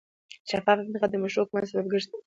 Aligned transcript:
شفاف 0.49 0.77
انتخابات 0.79 1.11
د 1.11 1.15
مشروع 1.23 1.43
حکومت 1.45 1.65
سبب 1.69 1.85
ګرځي 1.91 2.11